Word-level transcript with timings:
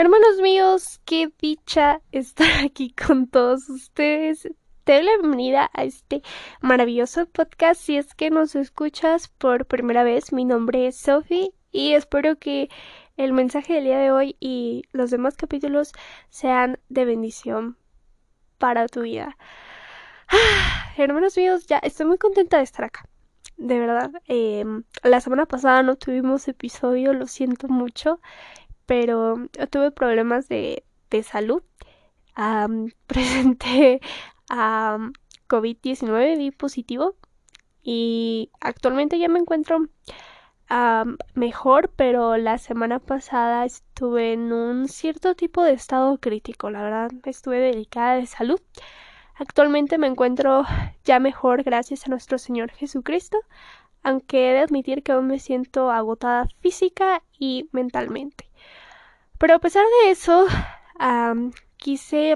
Hermanos 0.00 0.40
míos, 0.40 1.00
qué 1.04 1.28
dicha 1.40 2.00
estar 2.12 2.46
aquí 2.64 2.92
con 2.92 3.26
todos 3.26 3.68
ustedes. 3.68 4.48
Te 4.84 4.92
doy 4.92 5.02
la 5.02 5.16
bienvenida 5.16 5.70
a 5.74 5.82
este 5.82 6.22
maravilloso 6.60 7.26
podcast. 7.26 7.80
Si 7.80 7.96
es 7.96 8.14
que 8.14 8.30
nos 8.30 8.54
escuchas 8.54 9.26
por 9.26 9.66
primera 9.66 10.04
vez, 10.04 10.32
mi 10.32 10.44
nombre 10.44 10.86
es 10.86 11.00
Sophie 11.00 11.52
y 11.72 11.94
espero 11.94 12.36
que 12.36 12.68
el 13.16 13.32
mensaje 13.32 13.74
del 13.74 13.86
día 13.86 13.98
de 13.98 14.12
hoy 14.12 14.36
y 14.38 14.84
los 14.92 15.10
demás 15.10 15.36
capítulos 15.36 15.92
sean 16.30 16.78
de 16.88 17.04
bendición 17.04 17.76
para 18.58 18.86
tu 18.86 19.02
vida. 19.02 19.36
hermanos 20.96 21.36
míos, 21.36 21.66
ya 21.66 21.78
estoy 21.78 22.06
muy 22.06 22.18
contenta 22.18 22.58
de 22.58 22.62
estar 22.62 22.84
acá. 22.84 23.08
De 23.56 23.76
verdad, 23.80 24.12
em, 24.28 24.84
la 25.02 25.20
semana 25.20 25.46
pasada 25.46 25.82
no 25.82 25.96
tuvimos 25.96 26.46
episodio, 26.46 27.14
lo 27.14 27.26
siento 27.26 27.66
mucho 27.66 28.20
pero 28.88 29.36
tuve 29.70 29.90
problemas 29.90 30.48
de, 30.48 30.82
salud. 31.22 31.62
presenté 33.06 34.00
a 34.48 34.98
COVID-19, 35.48 36.38
di 36.38 36.50
positivo 36.52 37.16
y 37.82 38.50
actualmente 38.60 39.18
ya 39.18 39.28
me 39.28 39.40
encuentro 39.40 39.88
mejor, 41.34 41.90
pero 41.96 42.36
la 42.36 42.58
semana 42.58 42.98
pasada 42.98 43.64
estuve 43.64 44.32
en 44.32 44.52
un 44.52 44.88
cierto 44.88 45.34
tipo 45.34 45.62
de 45.62 45.72
estado 45.72 46.18
crítico, 46.18 46.70
la 46.70 46.82
verdad 46.82 47.10
estuve 47.24 47.58
delicada 47.58 48.14
de 48.14 48.26
salud. 48.26 48.60
Actualmente 49.34 49.98
me 49.98 50.06
encuentro 50.06 50.64
ya 51.04 51.18
mejor 51.20 51.62
gracias 51.62 52.06
a 52.06 52.10
nuestro 52.10 52.38
Señor 52.38 52.70
Jesucristo, 52.70 53.38
aunque 54.02 54.50
he 54.50 54.52
de 54.54 54.60
admitir 54.60 55.02
que 55.02 55.12
aún 55.12 55.26
me 55.26 55.38
siento 55.38 55.90
agotada 55.90 56.46
física 56.60 57.22
y 57.38 57.68
mentalmente. 57.72 58.47
Pero 59.38 59.54
a 59.54 59.58
pesar 59.60 59.84
de 60.02 60.10
eso, 60.10 60.46
quise 61.76 62.34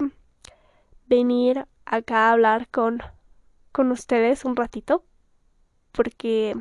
venir 1.05 1.65
acá 1.85 2.29
a 2.29 2.31
hablar 2.31 2.69
con, 2.69 3.01
con 3.71 3.91
ustedes 3.91 4.45
un 4.45 4.55
ratito 4.55 5.03
porque 5.91 6.55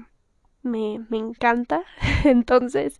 me, 0.62 1.04
me 1.08 1.18
encanta. 1.18 1.84
Entonces, 2.24 2.98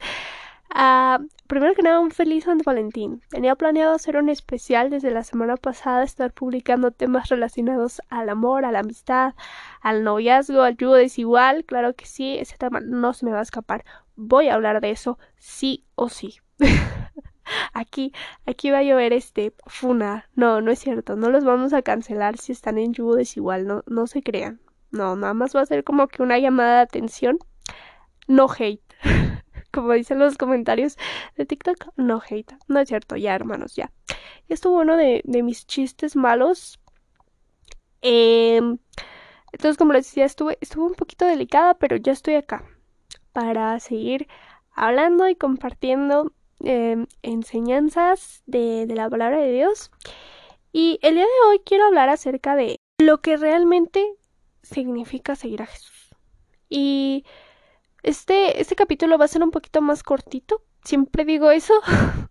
uh, 0.74 1.26
primero 1.46 1.74
que 1.74 1.82
nada, 1.82 2.00
un 2.00 2.10
feliz 2.10 2.44
San 2.44 2.58
Valentín. 2.64 3.22
Tenía 3.30 3.56
planeado 3.56 3.94
hacer 3.94 4.16
un 4.16 4.28
especial 4.28 4.90
desde 4.90 5.10
la 5.10 5.24
semana 5.24 5.56
pasada, 5.56 6.04
estar 6.04 6.32
publicando 6.32 6.90
temas 6.92 7.28
relacionados 7.28 8.00
al 8.08 8.28
amor, 8.28 8.64
a 8.64 8.72
la 8.72 8.80
amistad, 8.80 9.34
al 9.80 10.04
noviazgo, 10.04 10.62
al 10.62 10.76
yugo 10.76 10.94
desigual. 10.94 11.64
Claro 11.64 11.94
que 11.94 12.06
sí, 12.06 12.38
ese 12.38 12.56
tema 12.56 12.80
no 12.80 13.12
se 13.12 13.26
me 13.26 13.32
va 13.32 13.40
a 13.40 13.42
escapar. 13.42 13.84
Voy 14.16 14.48
a 14.48 14.54
hablar 14.54 14.80
de 14.80 14.90
eso 14.90 15.18
sí 15.36 15.84
o 15.94 16.08
sí. 16.08 16.36
aquí, 17.72 18.12
aquí 18.46 18.70
va 18.70 18.78
a 18.78 18.82
llover 18.82 19.12
este 19.12 19.54
funa. 19.66 20.28
No, 20.34 20.60
no 20.60 20.70
es 20.70 20.78
cierto. 20.78 21.16
No 21.16 21.30
los 21.30 21.44
vamos 21.44 21.72
a 21.72 21.82
cancelar 21.82 22.38
si 22.38 22.52
están 22.52 22.78
en 22.78 22.92
yugo 22.92 23.16
desigual. 23.16 23.66
No, 23.66 23.82
no 23.86 24.06
se 24.06 24.22
crean. 24.22 24.60
No, 24.90 25.16
nada 25.16 25.34
más 25.34 25.56
va 25.56 25.62
a 25.62 25.66
ser 25.66 25.84
como 25.84 26.08
que 26.08 26.22
una 26.22 26.38
llamada 26.38 26.76
de 26.76 26.82
atención. 26.82 27.38
No 28.28 28.46
hate. 28.50 28.82
como 29.72 29.92
dicen 29.92 30.18
los 30.18 30.36
comentarios 30.36 30.98
de 31.36 31.46
TikTok, 31.46 31.88
no 31.96 32.22
hate. 32.28 32.54
No 32.68 32.80
es 32.80 32.88
cierto, 32.88 33.16
ya 33.16 33.34
hermanos, 33.34 33.74
ya. 33.74 33.90
Esto 34.48 34.70
bueno 34.70 34.96
de, 34.96 35.22
de 35.24 35.42
mis 35.42 35.66
chistes 35.66 36.14
malos. 36.14 36.78
Em, 38.02 38.78
entonces, 39.52 39.76
como 39.78 39.92
les 39.92 40.06
decía, 40.06 40.24
estuve, 40.24 40.58
estuve 40.60 40.84
un 40.84 40.94
poquito 40.94 41.24
delicada, 41.24 41.74
pero 41.74 41.96
ya 41.96 42.12
estoy 42.12 42.34
acá 42.34 42.64
para 43.32 43.78
seguir 43.80 44.28
hablando 44.72 45.28
y 45.28 45.36
compartiendo 45.36 46.32
Em, 46.64 47.06
enseñanzas 47.22 48.42
de, 48.46 48.86
la 48.88 49.10
palabra 49.10 49.38
de 49.38 49.52
Dios. 49.52 49.90
Y 50.72 50.98
el 51.02 51.14
día 51.16 51.24
de 51.24 51.48
hoy 51.48 51.60
quiero 51.64 51.86
hablar 51.86 52.08
acerca 52.08 52.54
de 52.54 52.76
lo 52.98 53.20
que 53.20 53.36
realmente 53.36 54.06
significa 54.62 55.34
seguir 55.34 55.62
a 55.62 55.66
Jesús. 55.66 56.14
Y 56.68 57.24
este, 58.04 58.60
este 58.60 58.76
capítulo 58.76 59.18
va 59.18 59.24
a 59.24 59.28
ser 59.28 59.42
un 59.42 59.50
poquito 59.50 59.82
más 59.82 60.04
cortito. 60.04 60.62
Siempre 60.84 61.24
digo 61.24 61.50
eso. 61.50 61.74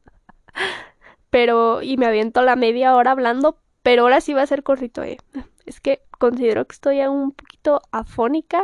pero, 1.29 1.81
y 1.81 1.97
me 1.97 2.05
aviento 2.05 2.41
la 2.41 2.55
media 2.55 2.95
hora 2.95 3.11
hablando, 3.11 3.59
pero 3.83 4.03
ahora 4.03 4.21
sí 4.21 4.33
va 4.33 4.43
a 4.43 4.47
ser 4.47 4.63
cortito. 4.63 5.03
Eh. 5.03 5.17
Es 5.65 5.81
que 5.81 6.03
considero 6.19 6.65
que 6.65 6.73
estoy 6.73 7.01
un 7.01 7.33
poquito 7.33 7.81
afónica. 7.91 8.63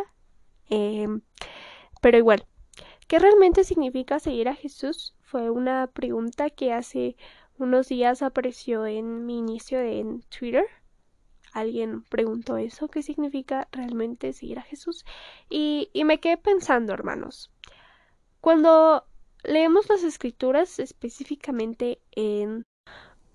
Em, 0.69 1.21
pero 2.01 2.17
igual, 2.17 2.45
¿qué 3.07 3.19
realmente 3.19 3.65
significa 3.65 4.19
seguir 4.19 4.47
a 4.47 4.55
Jesús? 4.55 5.16
Fue 5.27 5.49
una 5.49 5.87
pregunta 5.87 6.49
que 6.49 6.71
hace 6.71 7.17
unos 7.57 7.89
días 7.89 8.21
apareció 8.21 8.85
en 8.85 9.25
mi 9.25 9.39
inicio 9.39 9.81
en 9.81 10.21
Twitter. 10.21 10.65
Alguien 11.51 12.03
preguntó 12.03 12.55
eso, 12.55 12.87
¿qué 12.87 13.01
significa 13.01 13.67
realmente 13.73 14.31
seguir 14.31 14.59
a 14.59 14.61
Jesús? 14.61 15.03
Y, 15.49 15.89
y 15.91 16.05
me 16.05 16.21
quedé 16.21 16.37
pensando, 16.37 16.93
hermanos. 16.93 17.51
Cuando 18.39 19.03
leemos 19.43 19.89
las 19.89 20.03
escrituras 20.03 20.79
específicamente 20.79 21.99
en... 22.11 22.63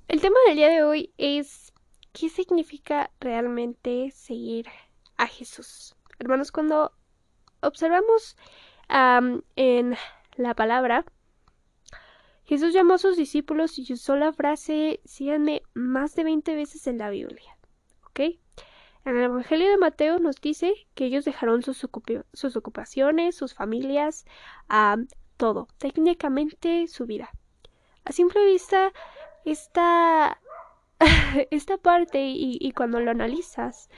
El 0.08 0.22
tema 0.22 0.36
del 0.46 0.56
día 0.56 0.70
de 0.70 0.84
hoy 0.84 1.12
es 1.18 1.74
¿qué 2.14 2.30
significa 2.30 3.10
realmente 3.20 4.10
seguir 4.12 4.66
a 5.18 5.26
Jesús? 5.26 5.94
Hermanos, 6.18 6.52
cuando 6.52 6.92
observamos 7.60 8.38
en 8.88 9.94
la 10.36 10.54
palabra, 10.54 11.04
Jesús 12.44 12.72
llamó 12.72 12.94
a 12.94 12.98
sus 12.98 13.16
discípulos 13.16 13.78
y 13.78 13.92
usó 13.92 14.16
la 14.16 14.32
frase 14.32 15.00
síganme 15.04 15.62
más 15.74 16.14
de 16.14 16.24
20 16.24 16.54
veces 16.56 16.86
en 16.86 16.98
la 16.98 17.10
Biblia. 17.10 17.56
¿Ok? 18.06 18.20
En 19.04 19.16
el 19.16 19.24
Evangelio 19.24 19.68
de 19.68 19.78
Mateo 19.78 20.18
nos 20.18 20.40
dice 20.40 20.74
que 20.94 21.06
ellos 21.06 21.24
dejaron 21.24 21.62
sus, 21.62 21.82
ocupaciones, 21.84 23.34
sus 23.34 23.54
familias, 23.54 24.26
todo, 25.36 25.66
técnicamente 25.78 26.86
su 26.86 27.06
vida. 27.06 27.30
A 28.04 28.12
simple 28.12 28.44
vista, 28.44 28.92
esta, 29.44 30.40
esta 31.50 31.78
parte, 31.78 32.20
y, 32.20 32.58
y, 32.60 32.72
cuando 32.72 33.00
lo 33.00 33.10
analizas, 33.10 33.88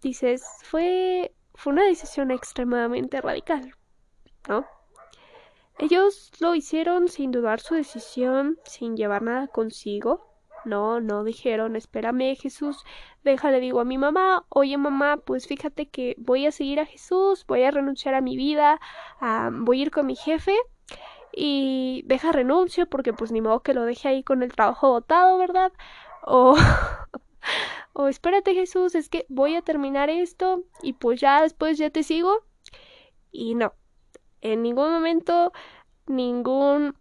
dices, 0.00 0.44
fue, 0.62 1.34
fue 1.54 1.72
una 1.72 1.84
decisión 1.84 2.30
extremadamente 2.30 3.20
radical, 3.20 3.74
¿no? 4.48 4.64
Ellos 5.78 6.32
lo 6.40 6.54
hicieron 6.54 7.08
sin 7.08 7.30
dudar 7.30 7.60
su 7.60 7.74
decisión, 7.74 8.58
sin 8.64 8.96
llevar 8.96 9.22
nada 9.22 9.48
consigo. 9.48 10.26
No, 10.64 11.00
no 11.00 11.22
dijeron, 11.22 11.76
espérame 11.76 12.34
Jesús, 12.34 12.82
déjale 13.22 13.60
digo 13.60 13.80
a 13.80 13.84
mi 13.84 13.98
mamá, 13.98 14.44
oye 14.48 14.76
mamá, 14.78 15.18
pues 15.18 15.46
fíjate 15.46 15.88
que 15.88 16.16
voy 16.18 16.46
a 16.46 16.50
seguir 16.50 16.80
a 16.80 16.86
Jesús, 16.86 17.44
voy 17.46 17.62
a 17.62 17.70
renunciar 17.70 18.14
a 18.14 18.20
mi 18.20 18.36
vida, 18.36 18.80
voy 19.52 19.80
a 19.80 19.82
ir 19.82 19.90
con 19.92 20.06
mi 20.06 20.16
jefe 20.16 20.56
y 21.32 22.02
deja 22.06 22.32
renuncio 22.32 22.88
porque 22.88 23.12
pues 23.12 23.30
ni 23.30 23.40
modo 23.40 23.60
que 23.60 23.74
lo 23.74 23.84
deje 23.84 24.08
ahí 24.08 24.22
con 24.24 24.42
el 24.42 24.52
trabajo 24.52 24.88
botado, 24.88 25.38
¿verdad? 25.38 25.72
O, 26.22 26.56
o 27.92 28.08
espérate 28.08 28.54
Jesús, 28.54 28.94
es 28.96 29.08
que 29.08 29.26
voy 29.28 29.54
a 29.54 29.62
terminar 29.62 30.10
esto 30.10 30.64
y 30.82 30.94
pues 30.94 31.20
ya 31.20 31.42
después 31.42 31.78
ya 31.78 31.90
te 31.90 32.02
sigo. 32.02 32.40
Y 33.30 33.54
no, 33.54 33.74
en 34.52 34.62
ningún 34.62 34.90
momento 34.90 35.52
ningún 36.06 36.94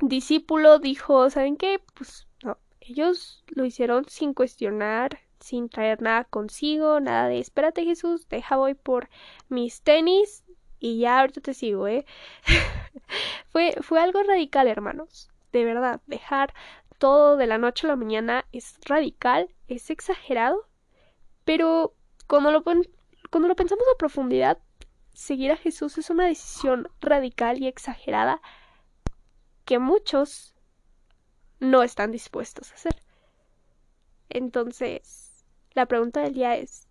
discípulo 0.00 0.78
dijo, 0.78 1.30
¿saben 1.30 1.56
qué? 1.56 1.80
Pues 1.94 2.26
no, 2.42 2.58
ellos 2.80 3.44
lo 3.48 3.64
hicieron 3.64 4.04
sin 4.08 4.34
cuestionar, 4.34 5.20
sin 5.40 5.68
traer 5.68 6.02
nada 6.02 6.24
consigo, 6.24 7.00
nada 7.00 7.28
de 7.28 7.38
espérate 7.38 7.84
Jesús, 7.84 8.28
deja 8.28 8.56
voy 8.56 8.74
por 8.74 9.08
mis 9.48 9.82
tenis 9.82 10.44
y 10.78 10.98
ya 11.00 11.20
ahorita 11.20 11.40
te 11.40 11.54
sigo, 11.54 11.86
¿eh? 11.86 12.04
fue, 13.50 13.76
fue 13.80 14.00
algo 14.00 14.22
radical, 14.22 14.66
hermanos. 14.66 15.30
De 15.52 15.64
verdad, 15.64 16.00
dejar 16.06 16.54
todo 16.98 17.36
de 17.36 17.46
la 17.46 17.58
noche 17.58 17.86
a 17.86 17.90
la 17.90 17.96
mañana 17.96 18.46
es 18.52 18.78
radical, 18.86 19.48
es 19.68 19.90
exagerado, 19.90 20.66
pero 21.44 21.94
cuando 22.26 22.50
lo, 22.50 22.62
cuando 22.62 23.48
lo 23.48 23.56
pensamos 23.56 23.84
a 23.92 23.98
profundidad, 23.98 24.58
seguir 25.12 25.52
a 25.52 25.56
Jesús 25.56 25.98
es 25.98 26.10
una 26.10 26.26
decisión 26.26 26.88
radical 27.00 27.62
y 27.62 27.66
exagerada 27.66 28.40
que 29.64 29.78
muchos 29.78 30.54
no 31.60 31.82
están 31.82 32.10
dispuestos 32.10 32.72
a 32.72 32.74
hacer. 32.74 32.96
Entonces, 34.28 35.44
la 35.74 35.86
pregunta 35.86 36.20
del 36.20 36.34
día 36.34 36.56
es, 36.56 36.88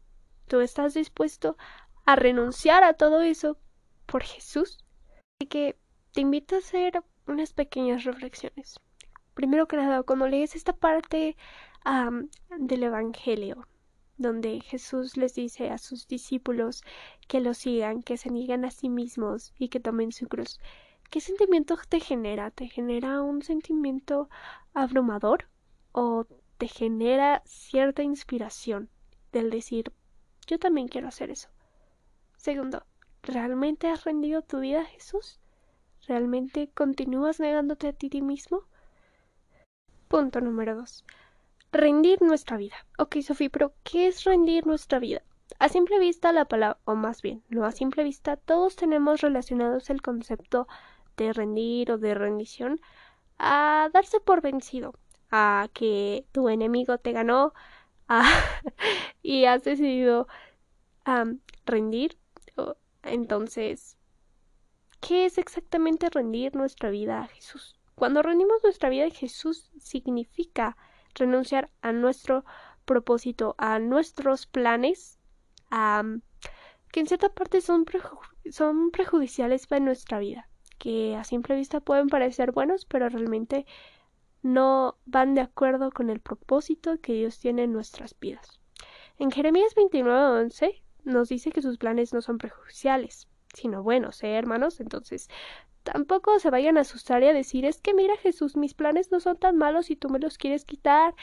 ¿tú 0.48 0.60
estás 0.62 0.94
dispuesto 0.94 1.58
a 2.06 2.16
renunciar 2.16 2.84
a 2.84 2.94
todo 2.94 3.22
eso 3.22 3.58
por 4.06 4.24
Jesús? 4.24 4.78
Así 5.40 5.48
que 5.48 5.78
te 6.14 6.22
invito 6.22 6.56
a 6.56 6.60
hacer 6.60 7.04
unas 7.28 7.54
pequeñas 7.54 8.04
reflexiones. 8.04 8.80
Primero 9.34 9.68
que 9.68 9.78
nada, 9.78 10.04
cuando 10.04 10.28
lees 10.28 10.56
esta 10.56 10.74
parte 10.74 11.36
del 12.58 12.84
Evangelio, 12.84 13.68
donde 14.22 14.62
Jesús 14.62 15.18
les 15.18 15.34
dice 15.34 15.70
a 15.70 15.78
sus 15.78 16.08
discípulos 16.08 16.84
que 17.28 17.40
lo 17.40 17.54
sigan, 17.54 18.02
que 18.04 18.18
se 18.18 18.30
niegan 18.30 18.66
a 18.66 18.72
sí 18.72 18.90
mismos 18.90 19.54
y 19.58 19.70
que 19.70 19.80
tomen 19.80 20.12
su 20.12 20.28
cruz. 20.28 20.60
¿qué 21.12 21.20
sentimiento 21.20 21.78
te 21.90 22.00
genera? 22.00 22.52
¿Te 22.52 22.68
genera 22.68 23.22
un 23.22 23.44
sentimiento 23.44 24.30
abrumador 24.74 25.50
o 25.92 26.26
te 26.58 26.68
genera 26.68 27.44
cierta 27.46 28.02
inspiración 28.02 28.90
del 29.34 29.50
decir, 29.50 29.92
yo 30.48 30.58
también 30.58 30.88
quiero 30.88 31.10
hacer 31.10 31.30
eso? 31.30 31.50
Segundo, 32.38 32.86
¿realmente 33.24 33.90
has 33.90 34.06
rendido 34.06 34.42
tu 34.42 34.62
vida 34.62 34.82
a 34.82 34.86
Jesús? 34.86 35.40
¿Realmente 36.08 36.70
continúas 36.74 37.42
negándote 37.42 37.90
a 37.90 37.94
ti 37.94 38.22
mismo? 38.22 38.64
Punto 40.08 40.40
número 40.40 40.78
dos. 40.78 41.04
Rendir 41.72 42.22
nuestra 42.22 42.58
vida. 42.58 42.76
Ok, 42.98 43.18
Sofía, 43.22 43.50
pero 43.50 43.74
¿qué 43.84 44.08
es 44.08 44.26
rendir 44.26 44.68
nuestra 44.68 45.00
vida? 45.00 45.24
A 45.58 45.70
simple 45.70 46.00
vista 46.00 46.32
la 46.34 46.46
palabra, 46.46 46.80
o 46.86 46.96
más 46.96 47.22
bien, 47.22 47.44
no 47.50 47.66
a 47.66 47.72
simple 47.72 48.04
vista, 48.04 48.36
todos 48.36 48.76
tenemos 48.76 49.22
relacionados 49.22 49.90
el 49.90 50.02
concepto 50.02 50.68
de 51.18 51.34
rendir 51.34 51.92
o 51.92 51.98
de 51.98 52.14
rendición 52.14 52.82
a 53.38 53.90
darse 53.94 54.20
por 54.20 54.42
vencido, 54.42 54.96
a 55.30 55.70
que 55.74 56.26
tu 56.32 56.50
enemigo 56.50 56.98
te 56.98 57.12
ganó 57.12 57.54
a, 58.08 58.24
y 59.22 59.46
has 59.46 59.64
decidido 59.64 60.28
rendir. 61.66 62.18
Entonces, 63.04 63.98
¿qué 65.00 65.26
es 65.26 65.38
exactamente 65.38 66.10
rendir 66.10 66.56
nuestra 66.56 66.90
vida 66.90 67.22
a 67.22 67.28
Jesús? 67.28 67.80
Cuando 67.96 68.22
rendimos 68.22 68.64
nuestra 68.64 68.90
vida 68.90 69.06
a 69.06 69.12
Jesús 69.12 69.72
significa 69.80 70.76
renunciar 71.16 71.69
a 71.81 71.92
nuestro 71.92 72.46
propósito, 72.86 73.56
a 73.58 73.80
nuestros 73.80 74.48
planes, 74.48 75.19
que 75.69 77.00
en 77.00 77.08
cierta 77.08 77.30
parte 77.30 77.62
son, 77.62 77.86
son 78.50 78.92
prejudiciales 78.92 79.68
para 79.68 79.80
nuestra 79.80 80.19
vida, 80.19 80.50
que 80.78 81.16
a 81.16 81.24
simple 81.24 81.56
vista 81.56 81.80
pueden 81.80 82.08
parecer 82.08 82.52
buenos, 82.52 82.86
pero 82.86 83.08
realmente 83.10 83.66
no 84.42 84.98
van 85.06 85.36
de 85.36 85.42
acuerdo 85.42 85.92
con 85.92 86.10
el 86.10 86.19
propósito 86.19 87.00
que 87.00 87.13
Dios 87.13 87.40
tiene 87.40 87.63
en 87.63 87.74
nuestras 87.74 88.19
vidas. 88.19 88.60
En 89.18 89.31
Jeremías 89.31 89.75
29:11 89.75 90.81
nos 91.04 91.30
dice 91.30 91.52
que 91.52 91.62
sus 91.62 91.78
planes 91.78 92.13
no 92.13 92.22
son 92.22 92.38
prejudiciales, 92.38 93.28
sino 93.54 93.84
buenos, 93.84 94.24
¿eh, 94.24 94.36
hermanos? 94.36 94.80
Entonces, 94.80 95.30
tampoco 95.83 96.39
se 96.39 96.50
vayan 96.50 96.78
a 96.78 96.81
asustar 96.81 97.24
y 97.24 97.28
a 97.28 97.33
decir, 97.33 97.66
es 97.66 97.81
que 97.81 97.94
mira 97.94 98.16
Jesús, 98.18 98.56
mis 98.56 98.74
planes 98.74 99.12
no 99.12 99.19
son 99.19 99.38
tan 99.38 99.57
malos 99.57 99.89
y 99.89 99.95
tú 99.95 100.10
me 100.10 100.19
los 100.19 100.38
quieres 100.38 100.66
quitar, 100.66 101.16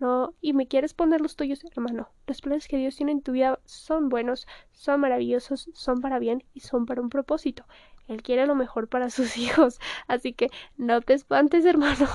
no, 0.00 0.34
y 0.40 0.52
me 0.52 0.66
quieres 0.66 0.92
poner 0.92 1.20
los 1.20 1.36
tuyos, 1.36 1.64
hermano. 1.64 2.10
Los 2.26 2.40
planes 2.40 2.68
que 2.68 2.76
Dios 2.76 2.96
tiene 2.96 3.12
en 3.12 3.22
tu 3.22 3.32
vida 3.32 3.60
son 3.64 4.08
buenos, 4.08 4.46
son 4.72 5.00
maravillosos, 5.00 5.70
son 5.72 6.00
para 6.00 6.18
bien 6.18 6.44
y 6.52 6.60
son 6.60 6.86
para 6.86 7.00
un 7.00 7.10
propósito. 7.10 7.64
Él 8.08 8.22
quiere 8.22 8.46
lo 8.46 8.54
mejor 8.54 8.88
para 8.88 9.10
sus 9.10 9.36
hijos, 9.36 9.78
así 10.08 10.32
que 10.32 10.50
no 10.76 11.00
te 11.00 11.14
espantes, 11.14 11.64
hermano. 11.64 12.08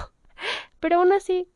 Pero 0.79 0.97
aún 0.97 1.11
así, 1.13 1.47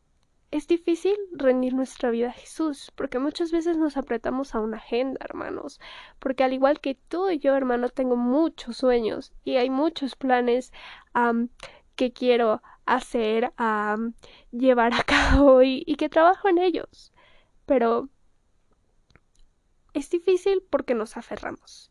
es 0.54 0.68
difícil 0.68 1.16
rendir 1.32 1.74
nuestra 1.74 2.12
vida 2.12 2.30
a 2.30 2.34
Jesús, 2.34 2.92
porque 2.96 3.18
muchas 3.18 3.52
veces 3.52 3.76
nos 3.76 3.98
apretamos 3.98 4.54
a 4.54 4.60
una 4.60 4.78
agenda, 4.78 5.18
hermanos, 5.26 5.80
porque 6.20 6.44
al 6.44 6.54
igual 6.54 6.80
que 6.80 6.94
tú 6.94 7.28
y 7.32 7.40
yo, 7.40 7.56
hermano, 7.56 7.90
tengo 7.90 8.18
muchos 8.18 8.78
sueños 8.78 9.34
y 9.44 9.56
hay 9.56 9.72
muchos 9.72 10.16
planes 10.16 10.72
que 11.96 12.14
quiero 12.14 12.62
hacer, 12.86 13.52
llevar 14.52 14.94
a 14.94 15.04
cabo 15.08 15.64
y, 15.64 15.84
y 15.88 15.96
que 15.96 16.08
trabajo 16.08 16.48
en 16.48 16.60
ellos. 16.60 17.14
Pero 17.66 18.10
es 19.96 20.12
difícil 20.12 20.64
porque 20.70 20.94
nos 20.94 21.18
aferramos. 21.18 21.90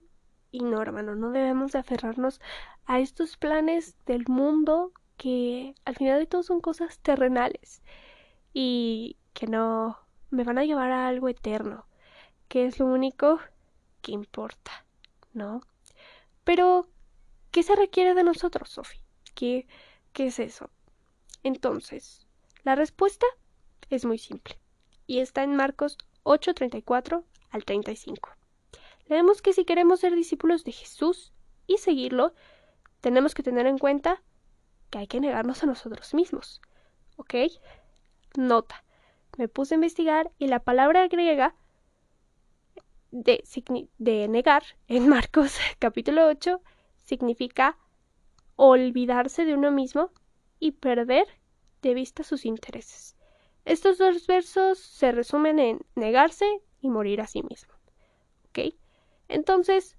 Y 0.53 0.61
no, 0.61 0.81
hermano, 0.81 1.17
no 1.17 1.33
debemos 1.33 1.73
de 1.73 1.81
aferrarnos 1.81 2.41
a 2.85 3.01
estos 3.01 3.37
planes 3.37 3.97
del 4.07 4.25
mundo 4.29 4.93
que 5.17 5.75
al 5.85 5.97
final 5.97 6.21
de 6.21 6.27
todo 6.27 6.45
son 6.45 6.61
cosas 6.61 7.01
terrenales 7.01 7.83
y 8.53 9.17
que 9.33 9.47
no 9.47 9.99
me 10.31 10.45
van 10.45 10.59
a 10.59 10.65
llevar 10.65 10.91
a 10.91 11.09
algo 11.09 11.29
eterno, 11.29 11.87
que 12.49 12.67
es 12.67 12.79
lo 12.79 12.87
único 12.87 13.41
que 14.01 14.13
importa, 14.13 14.85
¿no? 15.33 15.63
Pero, 16.45 16.89
¿qué 17.51 17.63
se 17.63 17.77
requiere 17.77 18.15
de 18.15 18.25
nosotros, 18.25 18.71
Sophie? 18.71 19.01
¿Qué, 19.35 19.67
¿Qué 20.13 20.27
es 20.27 20.39
eso? 20.39 20.71
Entonces, 21.43 22.27
la 22.65 22.75
respuesta 22.75 23.27
es 23.91 24.05
muy 24.05 24.19
simple 24.19 24.59
y 25.07 25.19
está 25.19 25.43
en 25.43 25.57
Marcos 25.57 25.99
8:34 26.25 27.25
al 27.51 27.65
35. 27.65 28.31
Leemos 29.07 29.43
que 29.43 29.53
si 29.53 29.65
queremos 29.65 30.01
ser 30.01 30.15
discípulos 30.15 30.65
de 30.65 30.73
Jesús 30.73 31.33
y 31.67 31.79
seguirlo, 31.79 32.35
tenemos 33.01 33.35
que 33.35 33.43
tener 33.43 33.67
en 33.67 33.79
cuenta 33.79 34.23
que 34.91 34.99
hay 34.99 35.07
que 35.07 35.21
negarnos 35.21 35.63
a 35.63 35.67
nosotros 35.67 36.15
mismos. 36.15 36.61
¿Ok? 37.17 37.35
Nota. 38.37 38.85
Me 39.39 39.49
puse 39.49 39.75
a 39.75 39.77
investigar 39.77 40.31
y 40.39 40.49
la 40.49 40.61
palabra 40.61 41.07
griega 41.09 41.55
de, 43.11 43.45
de 43.99 44.29
negar 44.29 44.63
en 44.89 45.09
Marcos 45.11 45.59
capítulo 45.79 46.27
8 46.27 46.61
significa 47.05 47.79
olvidarse 48.57 49.45
de 49.45 49.55
uno 49.55 49.71
mismo 49.71 50.11
y 50.59 50.73
perder 50.73 51.27
de 51.83 51.95
vista 51.95 52.23
sus 52.23 52.45
intereses. 52.45 53.17
Estos 53.65 53.99
dos 53.99 54.27
versos 54.27 54.79
se 54.79 55.13
resumen 55.13 55.59
en 55.59 55.81
negarse 55.95 56.47
y 56.81 56.89
morir 56.89 57.21
a 57.21 57.27
sí 57.27 57.43
mismo. 57.43 57.73
¿Ok? 58.49 58.75
Entonces, 59.29 59.97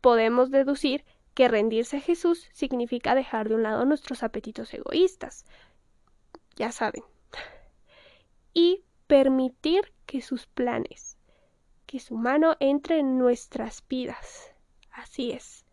podemos 0.00 0.50
deducir 0.50 1.04
que 1.34 1.48
rendirse 1.48 1.98
a 1.98 2.00
Jesús 2.00 2.48
significa 2.52 3.14
dejar 3.14 3.48
de 3.48 3.56
un 3.56 3.62
lado 3.62 3.84
nuestros 3.84 4.22
apetitos 4.22 4.72
egoístas. 4.72 5.44
Ya 6.56 6.72
saben, 6.72 7.02
y 8.54 8.84
permitir 9.06 9.92
que 10.06 10.22
sus 10.22 10.46
planes, 10.46 11.18
que 11.86 12.00
su 12.00 12.16
mano 12.16 12.56
entre 12.60 13.00
en 13.00 13.18
nuestras 13.18 13.86
vidas. 13.86 14.54
Así 14.90 15.32
es. 15.32 15.66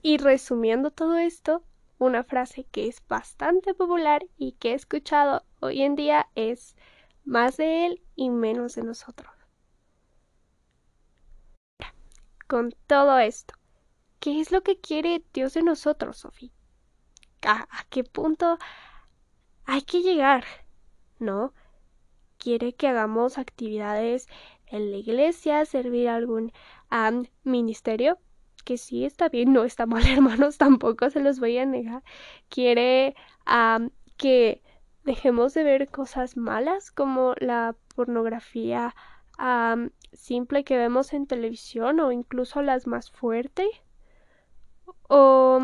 Y 0.00 0.16
resumiendo 0.16 0.90
todo 0.90 1.18
esto, 1.18 1.62
una 1.98 2.24
frase 2.24 2.64
que 2.64 2.86
es 2.86 3.02
bastante 3.06 3.74
popular 3.74 4.24
y 4.36 4.52
que 4.52 4.70
he 4.70 4.74
escuchado 4.74 5.44
hoy 5.60 5.82
en 5.82 5.96
día 5.96 6.28
es 6.34 6.76
más 7.24 7.56
de 7.56 7.86
él 7.86 8.02
y 8.16 8.30
menos 8.30 8.74
de 8.76 8.84
nosotros. 8.84 9.30
Con 12.46 12.74
todo 12.86 13.18
esto, 13.18 13.54
¿qué 14.20 14.40
es 14.40 14.50
lo 14.52 14.62
que 14.62 14.80
quiere 14.80 15.22
Dios 15.34 15.52
de 15.52 15.62
nosotros, 15.62 16.16
Sofía? 16.16 16.57
A, 17.42 17.68
qué 17.90 18.04
punto 18.04 18.58
hay 19.64 19.82
que 19.82 20.02
llegar, 20.02 20.44
¿no? 21.18 21.52
Quiere 22.38 22.74
que 22.74 22.88
hagamos 22.88 23.38
actividades 23.38 24.28
en 24.66 24.90
la 24.90 24.98
iglesia, 24.98 25.64
servir 25.64 26.08
algún 26.08 26.52
ministerio, 27.44 28.18
que 28.64 28.78
sí 28.78 29.04
está 29.04 29.28
bien, 29.28 29.52
no 29.52 29.64
está 29.64 29.86
mal, 29.86 30.02
hermanos, 30.06 30.58
tampoco 30.58 31.10
se 31.10 31.20
los 31.20 31.40
voy 31.40 31.58
a 31.58 31.66
negar. 31.66 32.02
Quiere 32.48 33.14
que 34.16 34.62
dejemos 35.04 35.54
de 35.54 35.64
ver 35.64 35.90
cosas 35.90 36.36
malas 36.36 36.90
como 36.90 37.34
la 37.38 37.76
pornografía 37.94 38.94
simple 40.12 40.64
que 40.64 40.76
vemos 40.76 41.12
en 41.12 41.26
televisión 41.26 42.00
o 42.00 42.12
incluso 42.12 42.62
las 42.62 42.86
más 42.86 43.10
fuertes. 43.10 43.68
O 45.08 45.60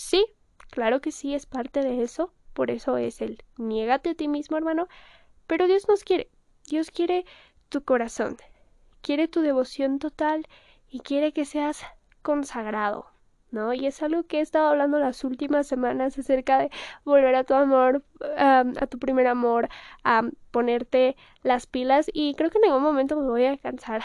sí, 0.00 0.26
claro 0.70 1.00
que 1.00 1.12
sí, 1.12 1.34
es 1.34 1.46
parte 1.46 1.80
de 1.80 2.02
eso. 2.02 2.32
Por 2.52 2.70
eso 2.70 2.96
es 2.96 3.20
el 3.20 3.42
niégate 3.58 4.10
a 4.10 4.14
ti 4.14 4.28
mismo, 4.28 4.56
hermano. 4.56 4.88
Pero 5.46 5.66
Dios 5.66 5.88
nos 5.88 6.04
quiere. 6.04 6.28
Dios 6.68 6.90
quiere 6.90 7.24
tu 7.68 7.82
corazón. 7.84 8.36
Quiere 9.02 9.28
tu 9.28 9.40
devoción 9.40 9.98
total 9.98 10.46
y 10.88 11.00
quiere 11.00 11.32
que 11.32 11.44
seas 11.44 11.84
consagrado. 12.22 13.06
¿no? 13.50 13.74
Y 13.74 13.86
es 13.86 14.02
algo 14.02 14.24
que 14.24 14.38
he 14.38 14.40
estado 14.40 14.68
hablando 14.68 14.98
las 14.98 15.24
últimas 15.24 15.66
semanas 15.66 16.18
acerca 16.18 16.58
de 16.58 16.70
volver 17.04 17.34
a 17.34 17.44
tu 17.44 17.54
amor, 17.54 18.04
a 18.36 18.86
tu 18.88 18.98
primer 18.98 19.26
amor, 19.26 19.68
a 20.04 20.22
ponerte 20.50 21.16
las 21.42 21.66
pilas 21.66 22.10
y 22.12 22.34
creo 22.34 22.50
que 22.50 22.58
en 22.58 22.66
algún 22.66 22.82
momento 22.82 23.16
me 23.16 23.28
voy 23.28 23.46
a 23.46 23.56
cansar 23.58 24.02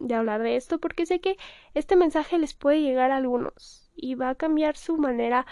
de 0.00 0.14
hablar 0.14 0.42
de 0.42 0.56
esto 0.56 0.78
porque 0.78 1.06
sé 1.06 1.20
que 1.20 1.36
este 1.74 1.96
mensaje 1.96 2.38
les 2.38 2.54
puede 2.54 2.82
llegar 2.82 3.10
a 3.10 3.16
algunos 3.16 3.90
y 3.96 4.14
va 4.14 4.30
a 4.30 4.34
cambiar 4.34 4.76
su 4.76 4.98
manera 4.98 5.46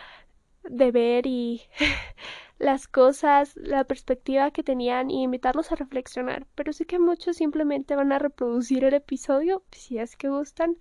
de 0.64 0.90
ver 0.90 1.26
y 1.26 1.62
las 2.58 2.86
cosas, 2.86 3.56
la 3.56 3.84
perspectiva 3.84 4.50
que 4.50 4.62
tenían 4.62 5.10
y 5.10 5.22
invitarlos 5.22 5.72
a 5.72 5.76
reflexionar. 5.76 6.46
Pero 6.54 6.72
sé 6.72 6.84
que 6.86 6.98
muchos 6.98 7.36
simplemente 7.36 7.96
van 7.96 8.12
a 8.12 8.18
reproducir 8.18 8.84
el 8.84 8.94
episodio 8.94 9.64
si 9.72 9.98
es 9.98 10.16
que 10.16 10.28
gustan 10.28 10.76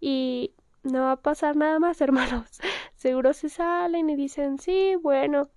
y 0.00 0.54
no 0.82 1.02
va 1.02 1.12
a 1.12 1.22
pasar 1.22 1.56
nada 1.56 1.78
más, 1.78 2.00
hermanos. 2.00 2.60
Seguro 2.94 3.32
se 3.34 3.48
salen 3.48 4.08
y 4.10 4.16
dicen, 4.16 4.58
sí, 4.58 4.96
bueno, 4.96 5.50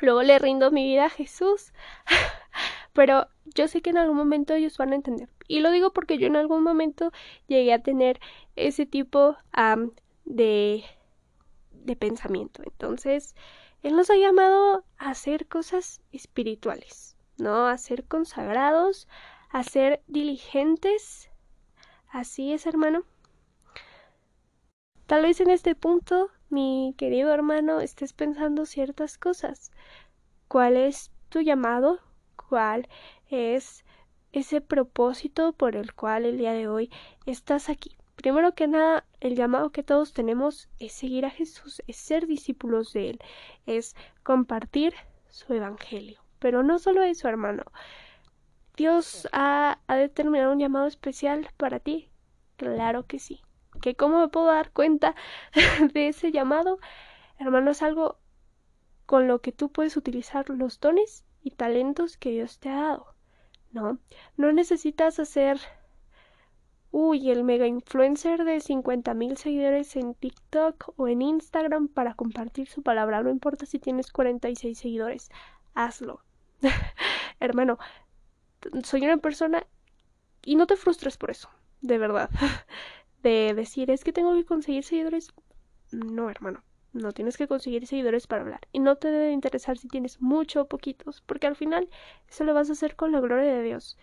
luego 0.00 0.22
le 0.22 0.38
rindo 0.38 0.70
mi 0.70 0.84
vida 0.84 1.06
a 1.06 1.10
Jesús. 1.10 1.72
Pero 2.98 3.28
yo 3.54 3.68
sé 3.68 3.80
que 3.80 3.90
en 3.90 3.96
algún 3.96 4.16
momento 4.16 4.54
ellos 4.54 4.76
van 4.76 4.90
a 4.90 4.96
entender 4.96 5.28
Y 5.46 5.60
lo 5.60 5.70
digo 5.70 5.92
porque 5.92 6.18
yo 6.18 6.26
en 6.26 6.34
algún 6.34 6.64
momento 6.64 7.12
llegué 7.46 7.72
a 7.72 7.80
tener 7.80 8.18
ese 8.56 8.86
tipo 8.86 9.36
de, 10.24 10.82
de 11.70 11.94
pensamiento. 11.94 12.60
Entonces, 12.64 13.36
Él 13.84 13.94
nos 13.94 14.10
ha 14.10 14.16
llamado 14.16 14.82
a 14.98 15.10
hacer 15.10 15.46
cosas 15.46 16.00
espirituales, 16.10 17.16
¿no? 17.36 17.68
A 17.68 17.78
ser 17.78 18.02
consagrados, 18.02 19.06
a 19.50 19.62
ser 19.62 20.02
diligentes. 20.08 21.30
Así 22.08 22.52
es, 22.52 22.66
hermano. 22.66 23.04
Tal 25.06 25.22
vez 25.22 25.40
en 25.40 25.50
este 25.50 25.76
punto, 25.76 26.30
mi 26.50 26.96
querido 26.98 27.32
hermano, 27.32 27.78
estés 27.78 28.12
pensando 28.12 28.66
ciertas 28.66 29.18
cosas. 29.18 29.70
¿Cuál 30.48 30.76
es 30.76 31.12
tu 31.28 31.42
llamado? 31.42 32.00
¿Cuál 32.48 32.88
es 33.28 33.84
ese 34.32 34.60
propósito 34.60 35.52
por 35.52 35.76
el 35.76 35.94
cual 35.94 36.24
el 36.24 36.38
día 36.38 36.52
de 36.52 36.68
hoy 36.68 36.90
estás 37.26 37.68
aquí. 37.68 37.96
Primero 38.16 38.54
que 38.54 38.66
nada, 38.66 39.04
el 39.20 39.36
llamado 39.36 39.70
que 39.70 39.82
todos 39.82 40.12
tenemos 40.12 40.68
es 40.78 40.92
seguir 40.92 41.24
a 41.24 41.30
Jesús, 41.30 41.82
es 41.86 41.96
ser 41.96 42.26
discípulos 42.26 42.92
de 42.92 43.10
Él, 43.10 43.18
es 43.66 43.94
compartir 44.22 44.94
su 45.28 45.52
evangelio. 45.54 46.20
Pero 46.38 46.62
no 46.62 46.78
solo 46.78 47.02
eso, 47.02 47.28
hermano. 47.28 47.64
Dios 48.76 49.28
ha, 49.32 49.78
determinado 49.88 50.52
un 50.52 50.58
llamado 50.58 50.86
especial 50.86 51.48
para 51.56 51.80
ti. 51.80 52.10
Claro 52.56 53.06
que 53.06 53.18
sí. 53.18 53.40
¿Que 53.80 53.94
cómo 53.94 54.20
me 54.20 54.28
puedo 54.28 54.46
dar 54.46 54.72
cuenta 54.72 55.14
de 55.92 56.08
ese 56.08 56.32
llamado? 56.32 56.78
Hermano, 57.38 57.70
es 57.70 57.82
algo 57.82 58.18
con 59.06 59.28
lo 59.28 59.40
que 59.40 59.52
tú 59.52 59.70
puedes 59.70 59.96
utilizar 59.96 60.50
los 60.50 60.80
dones 60.80 61.24
talentos 61.50 62.16
que 62.16 62.30
Dios 62.30 62.58
te 62.58 62.68
ha 62.68 62.80
dado. 62.82 63.18
¿no? 63.72 63.98
No 64.36 64.52
necesitas 64.52 65.18
hacer, 65.18 65.60
uy, 66.90 67.30
el 67.30 67.44
mega 67.44 67.66
influencer 67.66 68.44
de 68.44 68.60
50 68.60 69.14
mil 69.14 69.36
seguidores 69.36 69.96
en 69.96 70.14
TikTok 70.14 70.94
o 70.96 71.08
en 71.08 71.22
Instagram 71.22 71.88
para 71.88 72.14
compartir 72.14 72.68
su 72.68 72.82
palabra. 72.82 73.22
No 73.22 73.30
importa 73.30 73.66
si 73.66 73.78
tienes 73.78 74.10
46 74.12 74.78
seguidores, 74.78 75.30
hazlo. 75.74 76.22
Hermano, 77.40 77.78
soy 78.84 79.02
una 79.02 79.18
persona 79.18 79.66
y 80.44 80.56
no 80.56 80.66
te 80.66 80.76
frustres 80.76 81.16
por 81.16 81.30
eso, 81.30 81.50
de 81.80 81.98
verdad. 81.98 82.30
De 83.22 83.52
decir, 83.52 83.90
es 83.90 84.04
que 84.04 84.12
tengo 84.12 84.32
que 84.34 84.44
conseguir 84.44 84.84
seguidores. 84.84 85.32
No, 85.90 86.30
hermano. 86.30 86.62
No 86.92 87.12
tienes 87.12 87.36
que 87.36 87.48
conseguir 87.48 87.86
seguidores 87.86 88.26
para 88.26 88.42
hablar. 88.42 88.60
Y 88.72 88.80
no 88.80 88.96
te 88.96 89.10
debe 89.10 89.32
interesar 89.32 89.76
si 89.76 89.88
tienes 89.88 90.20
mucho 90.20 90.62
o 90.62 90.68
poquitos, 90.68 91.22
porque 91.26 91.46
al 91.46 91.56
final 91.56 91.88
eso 92.28 92.44
lo 92.44 92.54
vas 92.54 92.70
a 92.70 92.72
hacer 92.72 92.96
con 92.96 93.12
la 93.12 93.20
gloria 93.20 93.52
de 93.52 93.62
Dios. 93.62 93.98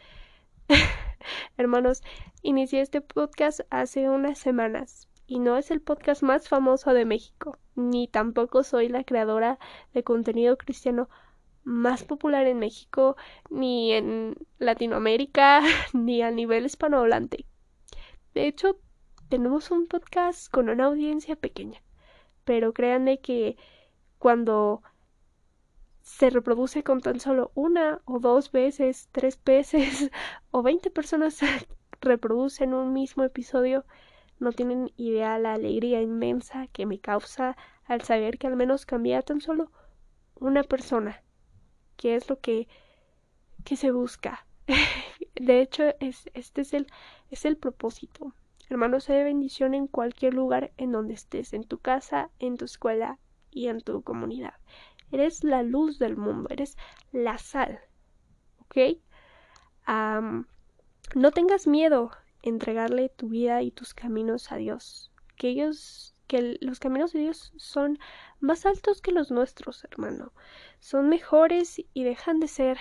Hermanos, 1.58 2.04
inicié 2.44 2.82
este 2.82 3.02
podcast 3.02 3.62
hace 3.70 4.10
unas 4.10 4.38
semanas 4.38 5.08
y 5.28 5.40
no 5.40 5.58
es 5.58 5.72
el 5.72 5.82
podcast 5.82 6.22
más 6.22 6.48
famoso 6.48 6.94
de 6.94 7.06
México, 7.06 7.58
ni 7.76 8.08
tampoco 8.08 8.64
soy 8.64 8.88
la 8.90 9.04
creadora 9.04 9.58
de 9.94 10.04
contenido 10.04 10.58
cristiano 10.58 11.10
más 11.64 12.04
popular 12.04 12.46
en 12.46 12.60
México, 12.60 13.18
ni 13.50 13.94
en 13.94 14.36
Latinoamérica, 14.60 15.62
ni 15.94 16.22
a 16.22 16.30
nivel 16.30 16.66
hispanohablante. 16.66 17.48
De 18.36 18.46
hecho, 18.48 18.78
tenemos 19.30 19.72
un 19.72 19.88
podcast 19.88 20.52
con 20.52 20.70
una 20.70 20.86
audiencia 20.86 21.36
pequeña 21.36 21.82
pero 22.46 22.74
créanme 22.74 23.20
que 23.20 23.58
cuando 24.20 24.82
se 26.02 26.30
reproduce 26.30 26.84
con 26.84 27.02
tan 27.02 27.20
solo 27.20 27.52
una 27.56 28.00
o 28.06 28.20
dos 28.20 28.52
veces, 28.52 29.10
tres 29.12 29.40
veces 29.44 30.12
o 30.52 30.62
veinte 30.62 30.92
personas 30.92 31.40
reproducen 32.02 32.74
un 32.74 32.94
mismo 32.94 33.24
episodio, 33.24 33.86
no 34.40 34.52
tienen 34.52 34.92
idea 34.98 35.40
la 35.40 35.54
alegría 35.54 36.02
inmensa 36.02 36.68
que 36.68 36.86
me 36.86 37.00
causa 37.00 37.58
al 37.86 38.02
saber 38.02 38.38
que 38.38 38.48
al 38.48 38.56
menos 38.56 38.86
cambia 38.86 39.22
tan 39.22 39.42
solo 39.42 39.72
una 40.36 40.64
persona, 40.64 41.24
que 41.98 42.16
es 42.16 42.30
lo 42.30 42.40
que, 42.40 42.68
que 43.64 43.76
se 43.76 43.92
busca. 43.92 44.46
De 45.36 45.62
hecho, 45.62 45.84
es, 46.00 46.30
este 46.34 46.62
es 46.62 46.74
el, 46.74 46.88
es 47.32 47.46
el 47.46 47.58
propósito. 47.58 48.34
Hermano, 48.70 49.00
sea 49.00 49.18
de 49.18 49.24
bendición 49.24 49.74
en 49.74 49.88
cualquier 49.88 50.34
lugar 50.34 50.72
en 50.78 50.92
donde 50.92 51.14
estés, 51.14 51.54
en 51.54 51.64
tu 51.64 51.80
casa, 51.80 52.30
en 52.40 52.58
tu 52.58 52.66
escuela 52.66 53.20
y 53.52 53.68
en 53.68 53.82
tu 53.82 54.02
comunidad. 54.02 54.56
Eres 55.12 55.44
la 55.44 55.64
luz 55.64 56.00
del 56.00 56.18
mundo, 56.18 56.50
eres 56.50 56.78
la 57.12 57.38
sal. 57.38 57.80
¿Ok? 58.60 59.00
no 59.88 61.32
tengas 61.32 61.68
miedo 61.68 62.10
entregarle 62.42 63.10
tu 63.10 63.30
vida 63.30 63.62
y 63.62 63.70
tus 63.70 63.94
caminos 63.94 64.52
a 64.52 64.56
Dios. 64.56 65.12
Que 65.36 65.50
ellos, 65.50 66.16
que 66.28 66.58
los 66.62 66.80
caminos 66.80 67.14
de 67.14 67.20
Dios 67.20 67.54
son 67.58 68.00
más 68.40 68.66
altos 68.66 69.02
que 69.02 69.12
los 69.12 69.30
nuestros, 69.30 69.84
hermano. 69.84 70.34
Son 70.80 71.08
mejores 71.10 71.82
y 71.94 72.04
dejan 72.04 72.40
de 72.40 72.48
ser 72.48 72.80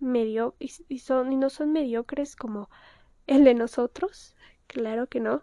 medio 0.00 0.56
y, 0.58 0.98
son 0.98 1.32
y 1.32 1.36
no 1.36 1.50
son 1.50 1.72
mediocres 1.72 2.36
como 2.36 2.70
el 3.26 3.44
de 3.44 3.54
nosotros, 3.54 4.34
Claro 4.70 5.08
que 5.08 5.18
no. 5.18 5.42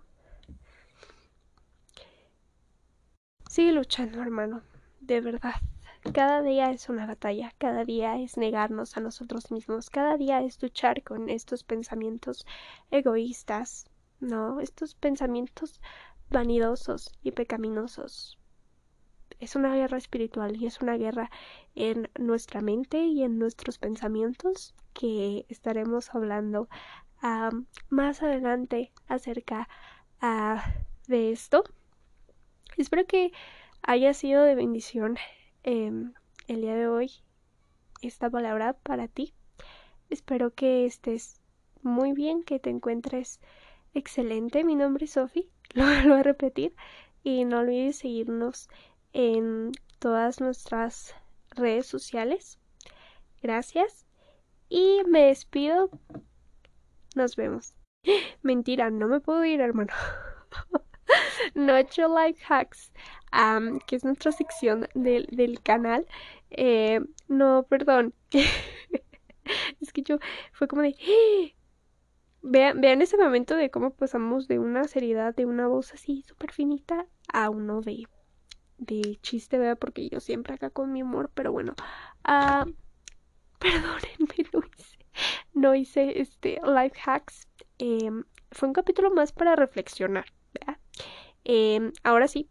Sigue 3.49 3.73
luchando, 3.73 4.21
hermano. 4.21 4.61
De 5.01 5.19
verdad. 5.19 5.55
Cada 6.13 6.41
día 6.41 6.71
es 6.71 6.87
una 6.87 7.05
batalla, 7.05 7.53
cada 7.57 7.83
día 7.83 8.17
es 8.17 8.37
negarnos 8.37 8.95
a 8.95 9.01
nosotros 9.01 9.51
mismos, 9.51 9.89
cada 9.89 10.15
día 10.15 10.41
es 10.41 10.63
luchar 10.63 11.03
con 11.03 11.29
estos 11.29 11.65
pensamientos 11.65 12.45
egoístas, 12.89 13.89
¿no? 14.21 14.61
Estos 14.61 14.95
pensamientos 14.95 15.81
vanidosos 16.29 17.11
y 17.21 17.31
pecaminosos. 17.31 18.39
Es 19.41 19.57
una 19.57 19.75
guerra 19.75 19.97
espiritual 19.97 20.55
y 20.55 20.67
es 20.67 20.79
una 20.79 20.95
guerra 20.95 21.29
en 21.75 22.09
nuestra 22.17 22.61
mente 22.61 23.03
y 23.03 23.23
en 23.23 23.39
nuestros 23.39 23.77
pensamientos 23.77 24.73
que 24.93 25.45
estaremos 25.49 26.15
hablando 26.15 26.69
más 27.89 28.21
adelante 28.21 28.91
acerca 29.07 29.67
de 31.07 31.31
esto. 31.31 31.63
Espero 32.77 33.05
que 33.05 33.31
haya 33.81 34.13
sido 34.13 34.43
de 34.43 34.55
bendición 34.55 35.17
em, 35.63 36.13
el 36.47 36.61
día 36.61 36.75
de 36.75 36.87
hoy 36.87 37.11
esta 38.01 38.29
palabra 38.29 38.73
para 38.73 39.07
ti. 39.07 39.33
Espero 40.09 40.53
que 40.53 40.85
estés 40.85 41.41
muy 41.81 42.13
bien, 42.13 42.43
que 42.43 42.59
te 42.59 42.69
encuentres 42.69 43.39
excelente. 43.93 44.63
Mi 44.63 44.75
nombre 44.75 45.05
es 45.05 45.11
Sofi, 45.11 45.49
lo, 45.73 45.85
voy 45.85 46.19
a 46.19 46.23
repetir. 46.23 46.75
Y 47.23 47.45
no 47.45 47.59
olvides 47.59 47.97
seguirnos 47.97 48.69
en 49.13 49.71
todas 49.99 50.39
nuestras 50.39 51.15
redes 51.49 51.87
sociales. 51.87 52.59
Gracias. 53.41 54.05
Y 54.69 55.01
me 55.07 55.23
despido 55.23 55.89
nos 57.17 57.35
vemos. 57.35 57.73
Mentira, 58.43 58.89
no 58.89 59.07
me 59.07 59.19
puedo 59.19 59.43
ir, 59.43 59.59
hermano. 59.59 59.93
Noche 61.55 62.03
Life 62.07 62.43
Hacks, 62.47 62.91
que 63.85 63.95
es 63.95 64.05
nuestra 64.05 64.31
sección 64.31 64.87
del, 64.93 65.27
del 65.31 65.61
canal. 65.61 66.07
Eh, 66.49 67.01
no, 67.27 67.65
perdón. 67.69 68.13
es 69.81 69.91
que 69.93 70.03
yo 70.03 70.19
fue 70.53 70.67
como 70.67 70.81
de... 70.81 70.95
Vean, 72.43 72.79
vean 72.79 73.01
ese 73.01 73.17
momento 73.17 73.57
de 73.57 73.71
cómo 73.71 73.89
pasamos 73.89 74.47
de 74.47 74.57
una 74.57 74.85
seriedad, 74.85 75.35
de 75.35 75.45
una 75.45 75.67
voz 75.67 75.93
así 75.93 76.21
súper 76.21 76.53
finita, 76.53 77.05
a 77.33 77.49
uno 77.49 77.81
de, 77.81 78.07
de 78.77 79.17
chiste, 79.21 79.57
¿verdad? 79.57 79.77
Porque 79.77 80.07
yo 80.07 80.21
siempre 80.21 80.53
acá 80.53 80.69
con 80.69 80.93
mi 80.93 81.01
humor, 81.01 81.29
pero 81.33 81.51
bueno. 81.51 81.73
Uh, 82.25 82.71
perdónenme, 83.59 84.49
Luis 84.53 84.96
no 85.53 85.75
hice 85.75 86.21
este 86.21 86.59
life 86.63 86.97
hacks. 87.05 87.47
Em, 87.77 88.23
fue 88.51 88.67
un 88.67 88.73
capítulo 88.73 89.11
más 89.11 89.31
para 89.31 89.55
reflexionar. 89.55 90.25
Em, 91.43 91.93
ahora 92.03 92.27
sí, 92.27 92.49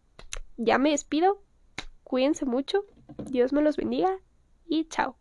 ya 0.57 0.77
me 0.77 0.91
despido. 0.91 1.43
Cuídense 2.03 2.45
mucho. 2.45 2.85
Dios 3.17 3.53
me 3.53 3.61
los 3.61 3.77
bendiga 3.77 4.19
y 4.65 4.85
chao. 4.85 5.17